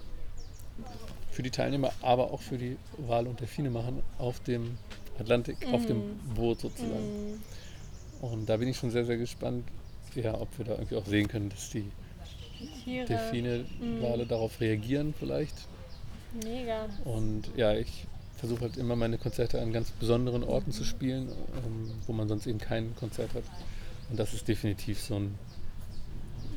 für 1.32 1.44
die 1.44 1.52
Teilnehmer, 1.52 1.92
aber 2.02 2.32
auch 2.32 2.42
für 2.42 2.58
die 2.58 2.78
Wale 2.98 3.30
und 3.30 3.40
Delfine 3.40 3.70
machen 3.70 4.02
auf 4.18 4.40
dem 4.42 4.78
Atlantik, 5.20 5.58
auf 5.72 5.86
dem 5.86 5.98
Mhm. 5.98 6.34
Boot 6.36 6.62
sozusagen. 6.62 7.40
Hm. 8.22 8.30
Und 8.30 8.50
da 8.50 8.58
bin 8.58 8.68
ich 8.68 8.78
schon 8.78 8.92
sehr, 8.92 9.06
sehr 9.06 9.18
gespannt, 9.18 9.64
ja, 10.16 10.40
ob 10.40 10.48
wir 10.58 10.66
da 10.66 10.74
irgendwie 10.74 10.96
auch 10.96 11.06
sehen 11.06 11.28
können, 11.28 11.50
dass 11.50 11.70
die 11.70 11.86
Tiere. 12.84 13.06
Delfine, 13.06 13.66
Mhm. 13.80 14.02
Wale 14.02 14.26
darauf 14.26 14.60
reagieren 14.62 15.14
vielleicht. 15.18 15.56
Mega. 16.44 16.86
Und 17.06 17.50
ja, 17.56 17.74
ich 17.74 18.06
versuche 18.36 18.62
halt 18.62 18.78
immer 18.78 18.96
meine 18.96 19.18
Konzerte 19.18 19.60
an 19.62 19.74
ganz 19.74 19.92
besonderen 19.92 20.44
Orten 20.44 20.72
zu 20.72 20.84
spielen, 20.84 21.30
ähm, 21.30 21.92
wo 22.06 22.14
man 22.14 22.28
sonst 22.28 22.46
eben 22.48 22.60
kein 22.60 22.96
Konzert 22.96 23.34
hat. 23.34 23.44
Und 24.10 24.20
das 24.20 24.34
ist 24.34 24.48
definitiv 24.48 25.02
so 25.02 25.16
ein, 25.16 25.36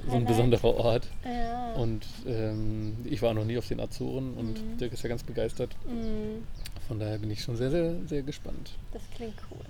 so 0.09 0.17
ein 0.17 0.25
besonderer 0.27 0.75
Ort. 0.77 1.07
Ja. 1.25 1.73
Und 1.75 2.05
ähm, 2.27 2.97
ich 3.05 3.23
war 3.23 3.33
noch 3.35 3.45
nie 3.45 3.57
auf 3.59 3.69
den 3.69 3.81
Azoren 3.81 4.35
und 4.35 4.63
Mhm. 4.63 4.79
Dirk 4.79 4.93
ist 4.93 5.03
ja 5.03 5.09
ganz 5.09 5.23
begeistert. 5.23 5.71
Hm. 5.87 6.43
Von 6.89 6.99
daher 6.99 7.19
bin 7.19 7.31
ich 7.31 7.43
schon 7.43 7.57
sehr, 7.57 7.71
sehr, 7.71 7.95
sehr 8.07 8.23
gespannt. 8.23 8.73
Das 8.93 9.03
klingt 9.15 9.35
cool. 9.51 9.65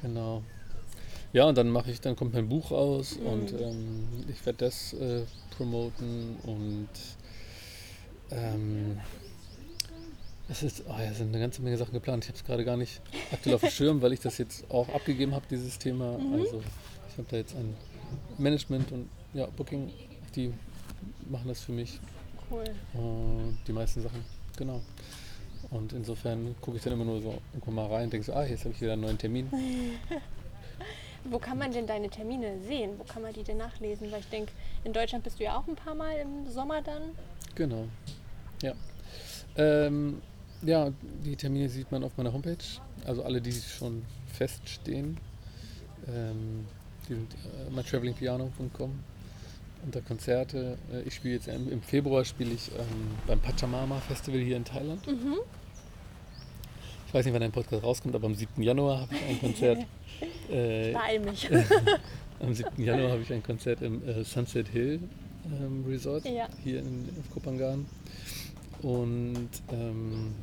Genau. 0.00 0.42
Ja, 1.32 1.46
und 1.46 1.56
dann 1.56 1.70
mache 1.70 1.90
ich, 1.90 2.00
dann 2.00 2.14
kommt 2.16 2.34
mein 2.34 2.48
Buch 2.48 2.70
raus 2.70 3.16
Mhm. 3.18 3.26
und 3.26 3.52
ähm, 3.52 4.04
ich 4.28 4.44
werde 4.44 4.66
das 4.66 4.92
äh, 4.92 5.22
promoten 5.56 6.36
und 6.44 6.88
ähm, 8.30 9.00
es 10.48 10.62
ist, 10.62 10.84
oh 10.88 10.98
ja, 11.00 11.12
sind 11.14 11.28
eine 11.28 11.40
ganze 11.40 11.62
Menge 11.62 11.78
Sachen 11.78 11.92
geplant. 11.94 12.24
Ich 12.24 12.28
habe 12.28 12.38
es 12.38 12.44
gerade 12.44 12.64
gar 12.64 12.76
nicht 12.76 13.00
aktuell 13.32 13.54
auf 13.54 13.62
dem 13.62 13.70
Schirm, 13.70 14.02
weil 14.02 14.12
ich 14.12 14.20
das 14.20 14.36
jetzt 14.38 14.70
auch 14.70 14.88
abgegeben 14.90 15.34
habe, 15.34 15.46
dieses 15.50 15.78
Thema. 15.78 16.18
Mhm. 16.18 16.34
Also 16.34 16.62
ich 17.08 17.18
habe 17.18 17.26
da 17.30 17.36
jetzt 17.38 17.54
ein 17.56 17.74
Management 18.38 18.92
und 18.92 19.08
ja, 19.32 19.46
Booking, 19.46 19.90
die 20.36 20.52
machen 21.30 21.48
das 21.48 21.62
für 21.62 21.72
mich 21.72 21.98
Cool. 22.50 22.64
und 22.92 23.56
die 23.66 23.72
meisten 23.72 24.02
Sachen, 24.02 24.22
genau. 24.56 24.82
Und 25.70 25.94
insofern 25.94 26.54
gucke 26.60 26.76
ich 26.76 26.82
dann 26.82 26.92
immer 26.92 27.04
nur 27.06 27.22
so 27.22 27.38
irgendwo 27.54 27.70
mal 27.70 27.86
rein 27.86 28.04
und 28.04 28.12
denke 28.12 28.26
so, 28.26 28.34
ah, 28.34 28.44
jetzt 28.44 28.64
habe 28.64 28.74
ich 28.74 28.80
wieder 28.82 28.92
einen 28.92 29.02
neuen 29.02 29.16
Termin. 29.16 29.48
Wo 31.24 31.38
kann 31.38 31.58
man 31.58 31.72
denn 31.72 31.86
deine 31.86 32.10
Termine 32.10 32.58
sehen? 32.66 32.98
Wo 32.98 33.04
kann 33.04 33.22
man 33.22 33.32
die 33.32 33.44
denn 33.44 33.58
nachlesen? 33.58 34.10
Weil 34.10 34.20
ich 34.20 34.28
denke, 34.28 34.52
in 34.84 34.92
Deutschland 34.92 35.24
bist 35.24 35.38
du 35.38 35.44
ja 35.44 35.56
auch 35.56 35.66
ein 35.68 35.76
paar 35.76 35.94
Mal 35.94 36.16
im 36.16 36.50
Sommer 36.50 36.82
dann. 36.82 37.02
Genau. 37.54 37.86
Ja. 38.62 38.72
Ähm, 39.56 40.20
ja, 40.62 40.90
die 41.24 41.36
Termine 41.36 41.68
sieht 41.68 41.90
man 41.92 42.02
auf 42.04 42.16
meiner 42.16 42.32
Homepage. 42.32 42.56
Also 43.04 43.22
alle, 43.22 43.40
die 43.40 43.52
schon 43.52 44.04
feststehen. 44.26 45.18
Ähm, 46.08 46.66
die 47.08 47.14
sind 47.14 47.34
äh, 47.34 47.70
mytravelingpiano.com 47.70 48.98
unter 49.84 50.00
Konzerte. 50.00 50.78
Äh, 50.92 51.02
ich 51.02 51.14
spiele 51.14 51.34
jetzt 51.34 51.48
im, 51.48 51.70
im 51.70 51.82
Februar 51.82 52.24
spiele 52.24 52.52
ich 52.52 52.70
ähm, 52.72 53.16
beim 53.26 53.40
Pachamama 53.40 54.00
Festival 54.00 54.40
hier 54.40 54.56
in 54.56 54.64
Thailand. 54.64 55.06
Mhm. 55.06 55.36
Ich 57.06 57.14
weiß 57.14 57.24
nicht, 57.26 57.34
wann 57.34 57.42
dein 57.42 57.52
Podcast 57.52 57.82
rauskommt, 57.82 58.14
aber 58.14 58.26
am 58.26 58.34
7. 58.34 58.62
Januar 58.62 59.02
habe 59.02 59.14
ich 59.14 59.22
ein 59.28 59.40
Konzert. 59.40 59.84
Äh, 60.50 60.92
Beeil 60.92 61.20
mich. 61.20 61.48
am 62.40 62.54
7. 62.54 62.82
Januar 62.82 63.12
habe 63.12 63.22
ich 63.22 63.32
ein 63.32 63.42
Konzert 63.42 63.82
im 63.82 64.06
äh, 64.06 64.24
Sunset 64.24 64.68
Hill 64.68 65.00
ähm, 65.46 65.84
Resort 65.88 66.24
Ja. 66.24 66.48
hier 66.62 66.80
in, 66.80 67.08
auf 67.20 67.32
Kopangan. 67.32 67.86
Und 68.82 69.48
ähm, 69.70 70.34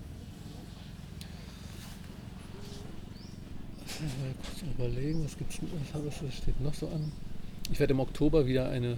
mal 3.99 4.33
kurz 4.43 4.61
überlegen, 4.61 5.25
was 5.25 5.37
gibt's 5.37 5.59
was, 5.93 6.05
was 6.05 6.23
was 6.23 6.33
steht 6.35 6.61
noch 6.61 6.73
so 6.73 6.87
an? 6.87 7.11
Ich 7.71 7.79
werde 7.79 7.93
im 7.93 7.99
Oktober 7.99 8.45
wieder 8.47 8.69
eine, 8.69 8.97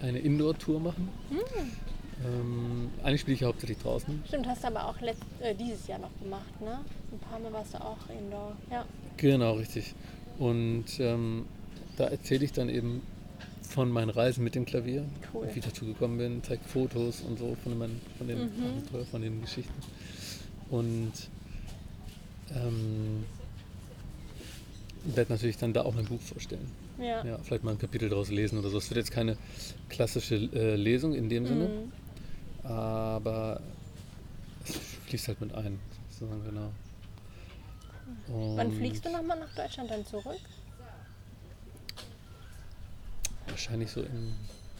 eine 0.00 0.18
Indoor-Tour 0.18 0.80
machen. 0.80 1.08
Hm. 1.30 1.38
Ähm, 2.24 2.90
eigentlich 3.02 3.22
spiele 3.22 3.34
ich 3.34 3.40
ja 3.40 3.48
hauptsächlich 3.48 3.78
draußen. 3.78 4.22
Stimmt, 4.28 4.46
hast 4.46 4.62
du 4.62 4.68
aber 4.68 4.86
auch 4.86 5.00
letzt, 5.00 5.24
äh, 5.40 5.54
dieses 5.54 5.86
Jahr 5.88 5.98
noch 5.98 6.16
gemacht, 6.22 6.60
ne? 6.60 6.80
Ein 7.10 7.18
paar 7.18 7.40
Mal 7.40 7.52
warst 7.52 7.74
du 7.74 7.78
auch 7.80 7.96
indoor. 8.08 8.56
Ja. 8.70 8.84
Genau, 9.16 9.54
richtig. 9.54 9.94
Und 10.42 10.84
ähm, 10.98 11.44
da 11.96 12.08
erzähle 12.08 12.44
ich 12.44 12.52
dann 12.52 12.68
eben 12.68 13.00
von 13.62 13.90
meinen 13.90 14.10
Reisen 14.10 14.42
mit 14.42 14.54
dem 14.56 14.64
Klavier, 14.64 15.04
Cool. 15.32 15.48
wie 15.54 15.58
ich 15.60 15.64
dazu 15.64 15.86
gekommen 15.86 16.18
bin, 16.18 16.42
zeige 16.42 16.64
Fotos 16.64 17.20
und 17.20 17.38
so 17.38 17.56
von, 17.62 17.78
meinen, 17.78 18.00
von 18.18 18.26
den 18.26 18.38
Mhm. 18.40 19.04
Von 19.10 19.22
den 19.22 19.40
Geschichten. 19.40 19.72
Und 20.68 21.12
ähm, 22.54 23.24
werde 25.04 25.32
natürlich 25.32 25.56
dann 25.58 25.72
da 25.72 25.82
auch 25.82 25.94
mein 25.94 26.06
Buch 26.06 26.20
vorstellen. 26.20 26.66
Ja. 26.98 27.24
Ja, 27.24 27.38
vielleicht 27.42 27.62
mal 27.64 27.70
ein 27.72 27.78
Kapitel 27.78 28.08
daraus 28.08 28.30
lesen 28.30 28.58
oder 28.58 28.68
so. 28.68 28.78
Es 28.78 28.90
wird 28.90 28.98
jetzt 28.98 29.10
keine 29.12 29.36
klassische 29.88 30.34
äh, 30.36 30.74
Lesung 30.76 31.14
in 31.14 31.28
dem 31.28 31.46
Sinne, 31.46 31.68
Mhm. 31.68 32.66
aber 32.68 33.60
es 34.64 34.76
fließt 35.06 35.28
halt 35.28 35.40
mit 35.40 35.54
ein, 35.54 35.78
sozusagen, 36.10 36.44
genau. 36.44 36.70
Wann 38.28 38.66
Und 38.68 38.76
fliegst 38.76 39.04
du 39.04 39.10
nochmal 39.10 39.38
nach 39.38 39.52
Deutschland 39.54 39.90
dann 39.90 40.04
zurück? 40.06 40.40
Wahrscheinlich 43.46 43.90
so 43.90 44.00
im 44.02 44.34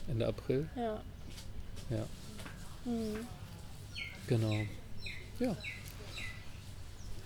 Ende 0.09 0.27
April. 0.27 0.69
Ja. 0.77 1.01
Ja, 1.91 2.07
Mhm. 2.85 3.27
genau. 4.27 4.61
Ja. 5.39 5.57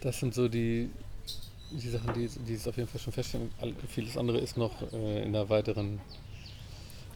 Das 0.01 0.19
sind 0.21 0.35
so 0.35 0.49
die, 0.49 0.91
die 1.71 1.89
Sachen, 1.89 2.13
die, 2.15 2.29
die 2.29 2.55
es 2.55 2.67
auf 2.67 2.77
jeden 2.77 2.89
Fall 2.89 3.01
schon 3.01 3.13
feststellen. 3.13 3.51
Vieles 3.89 4.17
andere 4.17 4.39
ist 4.39 4.57
noch 4.57 4.73
äh, 4.93 5.23
in 5.23 5.33
der 5.33 5.49
weiteren 5.49 6.01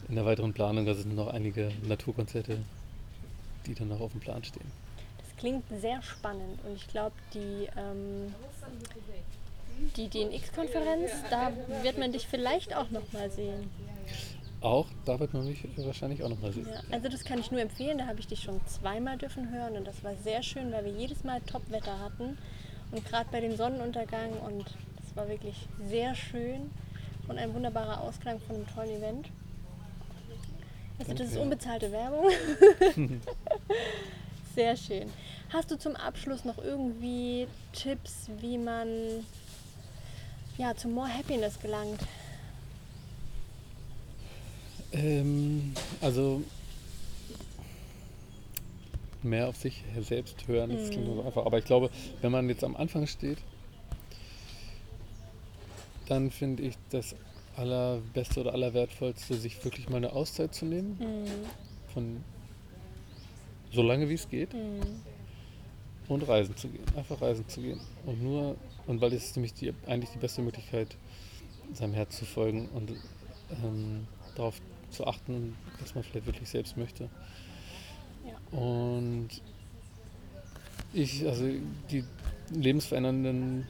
in 0.07 0.15
der 0.15 0.25
weiteren 0.25 0.53
Planung. 0.53 0.85
Da 0.85 0.93
sind 0.93 1.15
noch 1.15 1.27
einige 1.27 1.71
Naturkonzerte, 1.87 2.57
die 3.65 3.75
dann 3.75 3.87
noch 3.89 4.01
auf 4.01 4.11
dem 4.11 4.19
Plan 4.21 4.43
stehen. 4.43 4.71
Das 5.41 5.49
klingt 5.49 5.81
sehr 5.81 6.03
spannend 6.03 6.63
und 6.63 6.75
ich 6.75 6.87
glaube, 6.87 7.15
die, 7.33 7.67
ähm, 7.75 8.31
die 9.95 10.07
DNX-Konferenz, 10.07 11.09
da 11.31 11.51
wird 11.81 11.97
man 11.97 12.11
dich 12.11 12.27
vielleicht 12.27 12.75
auch 12.75 12.91
nochmal 12.91 13.31
sehen. 13.31 13.71
Auch, 14.61 14.85
da 15.03 15.19
wird 15.19 15.33
man 15.33 15.47
mich 15.47 15.67
wahrscheinlich 15.77 16.21
auch 16.21 16.29
noch 16.29 16.39
mal 16.41 16.51
sehen. 16.51 16.67
Ja, 16.71 16.81
also 16.91 17.09
das 17.09 17.23
kann 17.23 17.39
ich 17.39 17.49
nur 17.49 17.59
empfehlen, 17.59 17.97
da 17.97 18.05
habe 18.05 18.19
ich 18.19 18.27
dich 18.27 18.43
schon 18.43 18.61
zweimal 18.67 19.17
dürfen 19.17 19.51
hören 19.51 19.77
und 19.77 19.87
das 19.87 20.03
war 20.03 20.13
sehr 20.23 20.43
schön, 20.43 20.71
weil 20.71 20.85
wir 20.85 20.91
jedes 20.91 21.23
Mal 21.23 21.41
Top-Wetter 21.41 21.99
hatten 21.99 22.37
und 22.91 23.03
gerade 23.03 23.27
bei 23.31 23.39
dem 23.39 23.55
Sonnenuntergang 23.55 24.33
und 24.45 24.65
das 24.65 25.15
war 25.15 25.27
wirklich 25.27 25.55
sehr 25.87 26.13
schön 26.13 26.69
und 27.27 27.39
ein 27.39 27.51
wunderbarer 27.55 28.01
Ausklang 28.01 28.39
von 28.41 28.57
einem 28.57 28.67
tollen 28.67 28.91
Event. 28.91 29.29
Also 30.99 31.15
das 31.15 31.31
ist 31.31 31.37
unbezahlte 31.37 31.91
Werbung. 31.91 32.29
Sehr 34.55 34.75
schön. 34.75 35.09
Hast 35.49 35.71
du 35.71 35.77
zum 35.77 35.95
Abschluss 35.95 36.43
noch 36.43 36.57
irgendwie 36.57 37.47
Tipps, 37.73 38.29
wie 38.39 38.57
man 38.57 38.87
ja, 40.57 40.75
zu 40.75 40.89
More 40.89 41.07
Happiness 41.07 41.59
gelangt? 41.59 42.01
Ähm, 44.91 45.73
also 46.01 46.43
mehr 49.23 49.47
auf 49.47 49.55
sich 49.55 49.83
selbst 50.01 50.47
hören, 50.47 50.71
das 50.71 50.89
klingt 50.89 51.05
so 51.05 51.23
einfach. 51.23 51.45
Aber 51.45 51.57
ich 51.57 51.65
glaube, 51.65 51.89
wenn 52.21 52.31
man 52.31 52.49
jetzt 52.49 52.63
am 52.63 52.75
Anfang 52.75 53.07
steht, 53.07 53.37
dann 56.07 56.29
finde 56.29 56.63
ich 56.63 56.75
das 56.89 57.15
allerbeste 57.55 58.41
oder 58.41 58.53
allerwertvollste, 58.53 59.35
sich 59.35 59.63
wirklich 59.63 59.87
mal 59.89 59.97
eine 59.97 60.11
Auszeit 60.11 60.53
zu 60.53 60.65
nehmen. 60.65 60.97
Mhm. 60.99 61.93
Von 61.93 62.23
so 63.71 63.81
lange 63.81 64.09
wie 64.09 64.13
es 64.13 64.29
geht. 64.29 64.53
Mhm. 64.53 64.81
Und 66.07 66.27
reisen 66.27 66.55
zu 66.57 66.67
gehen. 66.67 66.83
Einfach 66.95 67.21
reisen 67.21 67.47
zu 67.47 67.61
gehen. 67.61 67.79
Und 68.05 68.21
nur, 68.21 68.57
und 68.87 68.99
weil 68.99 69.13
es 69.13 69.25
ist 69.25 69.37
nämlich 69.37 69.53
die, 69.53 69.73
eigentlich 69.87 70.09
die 70.09 70.17
beste 70.17 70.41
Möglichkeit, 70.41 70.97
seinem 71.73 71.93
Herz 71.93 72.17
zu 72.17 72.25
folgen 72.25 72.67
und 72.73 72.91
ähm, 73.63 74.07
darauf 74.35 74.59
zu 74.89 75.07
achten, 75.07 75.55
was 75.79 75.95
man 75.95 76.03
vielleicht 76.03 76.25
wirklich 76.25 76.49
selbst 76.49 76.75
möchte. 76.75 77.09
Ja. 78.25 78.57
Und 78.59 79.29
ich, 80.93 81.25
also 81.25 81.45
die 81.89 82.03
lebensverändernden 82.53 83.67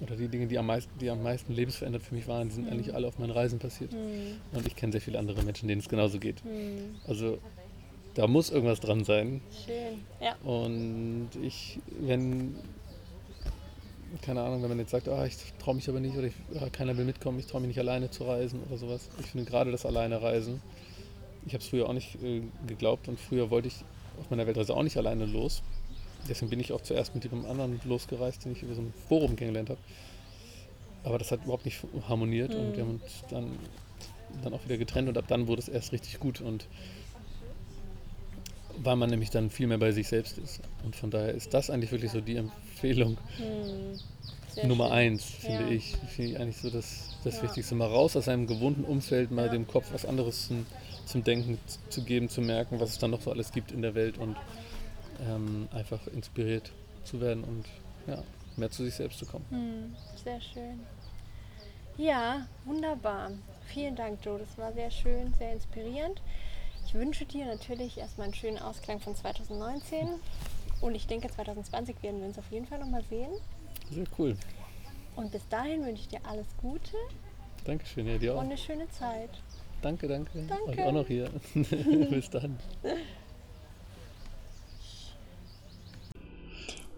oder 0.00 0.16
die 0.16 0.28
Dinge, 0.28 0.48
die 0.48 0.58
am 0.58 0.66
meisten, 0.66 0.90
die 0.98 1.08
am 1.08 1.22
meisten 1.22 1.54
lebensverändert 1.54 2.02
für 2.02 2.14
mich 2.14 2.26
waren, 2.28 2.48
die 2.48 2.54
sind 2.56 2.66
Mhm. 2.66 2.72
eigentlich 2.72 2.94
alle 2.94 3.06
auf 3.06 3.18
meinen 3.18 3.30
Reisen 3.30 3.58
passiert. 3.58 3.92
Mhm. 3.92 4.36
Und 4.52 4.66
ich 4.66 4.76
kenne 4.76 4.92
sehr 4.92 5.00
viele 5.00 5.18
andere 5.18 5.42
Menschen, 5.42 5.68
denen 5.68 5.80
es 5.80 5.88
genauso 5.88 6.18
geht. 6.18 6.44
Mhm. 6.44 6.96
Also 7.06 7.38
da 8.14 8.26
muss 8.26 8.50
irgendwas 8.50 8.80
dran 8.80 9.04
sein. 9.04 9.40
Schön. 9.66 10.04
Ja. 10.20 10.36
Und 10.44 11.30
ich, 11.42 11.78
wenn, 12.00 12.54
keine 14.22 14.42
Ahnung, 14.42 14.62
wenn 14.62 14.68
man 14.68 14.78
jetzt 14.78 14.90
sagt, 14.90 15.08
ah, 15.08 15.24
ich 15.24 15.36
traue 15.58 15.74
mich 15.74 15.88
aber 15.88 16.00
nicht 16.00 16.16
oder 16.16 16.26
ich, 16.26 16.34
ah, 16.60 16.68
keiner 16.70 16.96
will 16.96 17.04
mitkommen, 17.04 17.38
ich 17.38 17.46
traue 17.46 17.60
mich 17.60 17.68
nicht 17.68 17.78
alleine 17.78 18.10
zu 18.10 18.24
reisen 18.24 18.60
oder 18.68 18.76
sowas. 18.76 19.08
Ich 19.20 19.26
finde 19.26 19.50
gerade 19.50 19.70
das 19.72 19.86
alleine 19.86 20.20
Reisen, 20.20 20.60
ich 21.46 21.54
habe 21.54 21.62
es 21.62 21.68
früher 21.68 21.88
auch 21.88 21.92
nicht 21.94 22.22
äh, 22.22 22.42
geglaubt 22.66 23.08
und 23.08 23.18
früher 23.18 23.50
wollte 23.50 23.68
ich 23.68 23.76
auf 24.20 24.30
meiner 24.30 24.46
Weltreise 24.46 24.74
auch 24.76 24.82
nicht 24.82 24.96
alleine 24.96 25.24
los. 25.26 25.62
Deswegen 26.28 26.50
bin 26.50 26.60
ich 26.60 26.72
auch 26.72 26.82
zuerst 26.82 27.14
mit 27.14 27.24
jemandem 27.24 27.50
anderen 27.50 27.80
losgereist, 27.84 28.44
den 28.44 28.52
ich 28.52 28.62
über 28.62 28.74
so 28.74 28.82
ein 28.82 28.92
Forum 29.08 29.34
kennengelernt 29.34 29.70
habe. 29.70 29.80
Aber 31.02 31.18
das 31.18 31.32
hat 31.32 31.42
überhaupt 31.42 31.64
nicht 31.64 31.80
harmoniert 32.08 32.54
und 32.54 32.68
Mhm. 32.70 32.76
wir 32.76 32.82
haben 32.84 33.00
uns 33.02 33.24
dann, 33.28 33.58
dann 34.44 34.54
auch 34.54 34.64
wieder 34.64 34.76
getrennt 34.76 35.08
und 35.08 35.18
ab 35.18 35.24
dann 35.26 35.48
wurde 35.48 35.62
es 35.62 35.68
erst 35.68 35.90
richtig 35.90 36.20
gut 36.20 36.40
und 36.40 36.68
weil 38.82 38.96
man 38.96 39.10
nämlich 39.10 39.30
dann 39.30 39.50
viel 39.50 39.66
mehr 39.66 39.78
bei 39.78 39.92
sich 39.92 40.08
selbst 40.08 40.38
ist. 40.38 40.60
Und 40.84 40.96
von 40.96 41.10
daher 41.10 41.32
ist 41.32 41.52
das 41.54 41.70
eigentlich 41.70 41.92
wirklich 41.92 42.10
so 42.12 42.20
die 42.20 42.36
Empfehlung. 42.36 43.18
Sehr 44.48 44.66
Nummer 44.66 44.86
schön. 44.88 44.92
eins, 44.94 45.24
finde 45.24 45.62
Ja. 45.64 45.68
ich. 45.70 45.96
Finde 46.08 46.30
ich 46.32 46.38
eigentlich 46.40 46.58
so 46.58 46.70
das, 46.70 47.16
das 47.24 47.36
Ja. 47.38 47.42
Wichtigste. 47.44 47.74
Mal 47.74 47.88
raus 47.88 48.16
aus 48.16 48.26
seinem 48.26 48.46
gewohnten 48.46 48.84
Umfeld, 48.84 49.30
mal 49.30 49.46
Ja. 49.46 49.52
dem 49.52 49.66
Kopf 49.66 49.86
was 49.92 50.04
anderes 50.04 50.48
zum, 50.48 50.66
zum 51.06 51.24
Denken 51.24 51.58
zu 51.88 52.02
geben, 52.04 52.28
zu 52.28 52.40
merken, 52.42 52.78
was 52.80 52.90
es 52.90 52.98
dann 52.98 53.10
noch 53.12 53.22
so 53.22 53.30
alles 53.30 53.52
gibt 53.52 53.72
in 53.72 53.82
der 53.82 53.94
Welt 53.94 54.18
und 54.18 54.36
ähm, 55.26 55.68
einfach 55.72 56.06
inspiriert 56.08 56.72
zu 57.04 57.20
werden 57.20 57.44
und 57.44 57.64
ja, 58.06 58.22
mehr 58.56 58.70
zu 58.70 58.84
sich 58.84 58.94
selbst 58.94 59.18
zu 59.18 59.26
kommen. 59.26 59.44
Mhm. 59.50 59.96
Sehr 60.22 60.40
schön. 60.40 60.80
Ja, 61.98 62.46
wunderbar. 62.64 63.30
Vielen 63.66 63.94
Dank, 63.96 64.18
Joe. 64.24 64.38
Das 64.38 64.56
war 64.58 64.72
sehr 64.72 64.90
schön, 64.90 65.32
sehr 65.38 65.52
inspirierend. 65.52 66.20
Ich 66.92 66.98
wünsche 66.98 67.24
dir 67.24 67.46
natürlich 67.46 67.96
erstmal 67.96 68.26
einen 68.26 68.34
schönen 68.34 68.58
Ausklang 68.58 69.00
von 69.00 69.16
2019. 69.16 70.08
Und 70.82 70.94
ich 70.94 71.06
denke, 71.06 71.26
2020 71.30 72.02
werden 72.02 72.20
wir 72.20 72.26
uns 72.26 72.38
auf 72.38 72.44
jeden 72.50 72.66
Fall 72.66 72.80
nochmal 72.80 73.02
sehen. 73.08 73.32
Sehr 73.90 74.04
cool. 74.18 74.36
Und 75.16 75.32
bis 75.32 75.48
dahin 75.48 75.86
wünsche 75.86 76.02
ich 76.02 76.08
dir 76.08 76.20
alles 76.28 76.46
Gute 76.60 76.96
Dankeschön, 77.64 78.06
ja, 78.06 78.18
dir 78.18 78.32
und 78.32 78.40
auch. 78.40 78.42
eine 78.42 78.58
schöne 78.58 78.90
Zeit. 78.90 79.30
Danke, 79.80 80.06
danke. 80.06 80.44
Danke. 80.46 80.68
Euch 80.68 80.82
auch 80.82 80.92
noch 80.92 81.06
hier. 81.06 81.30
Bis 82.10 82.28
dann. 82.28 82.58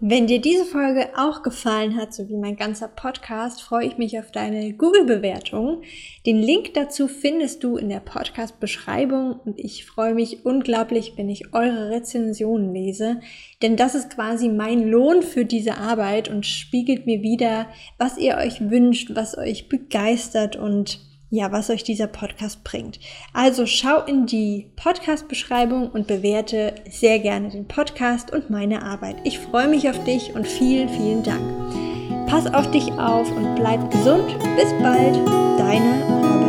Wenn 0.01 0.27
dir 0.27 0.41
diese 0.41 0.65
Folge 0.65 1.07
auch 1.15 1.41
gefallen 1.41 1.95
hat, 1.95 2.13
so 2.13 2.27
wie 2.27 2.35
mein 2.35 2.57
ganzer 2.57 2.89
Podcast, 2.89 3.61
freue 3.61 3.87
ich 3.87 3.97
mich 3.97 4.19
auf 4.19 4.29
deine 4.29 4.73
Google-Bewertung. 4.73 5.83
Den 6.25 6.41
Link 6.41 6.73
dazu 6.73 7.07
findest 7.07 7.63
du 7.63 7.77
in 7.77 7.87
der 7.87 8.01
Podcast-Beschreibung 8.01 9.39
und 9.45 9.57
ich 9.57 9.85
freue 9.85 10.13
mich 10.13 10.45
unglaublich, 10.45 11.13
wenn 11.15 11.29
ich 11.29 11.53
eure 11.53 11.91
Rezensionen 11.91 12.73
lese, 12.73 13.21
denn 13.61 13.77
das 13.77 13.95
ist 13.95 14.09
quasi 14.13 14.49
mein 14.49 14.85
Lohn 14.85 15.21
für 15.21 15.45
diese 15.45 15.77
Arbeit 15.77 16.29
und 16.29 16.45
spiegelt 16.45 17.05
mir 17.05 17.21
wieder, 17.21 17.67
was 17.97 18.17
ihr 18.17 18.35
euch 18.35 18.69
wünscht, 18.69 19.11
was 19.15 19.37
euch 19.37 19.69
begeistert 19.69 20.57
und 20.57 20.99
ja, 21.29 21.51
was 21.51 21.69
euch 21.69 21.83
dieser 21.83 22.07
Podcast 22.07 22.63
bringt. 22.63 22.99
Also 23.33 23.65
schau 23.65 24.03
in 24.03 24.25
die 24.25 24.71
Podcast-Beschreibung 24.75 25.89
und 25.89 26.07
bewerte 26.07 26.75
sehr 26.89 27.19
gerne 27.19 27.49
den 27.49 27.67
Podcast 27.67 28.31
und 28.31 28.49
meine 28.49 28.83
Arbeit. 28.83 29.17
Ich 29.23 29.39
freue 29.39 29.67
mich 29.67 29.89
auf 29.89 30.03
dich 30.03 30.33
und 30.35 30.47
vielen, 30.47 30.89
vielen 30.89 31.23
Dank. 31.23 32.27
Pass 32.27 32.47
auf 32.53 32.69
dich 32.71 32.91
auf 32.93 33.31
und 33.31 33.55
bleib 33.55 33.91
gesund. 33.91 34.27
Bis 34.55 34.71
bald, 34.81 35.15
deine 35.57 36.44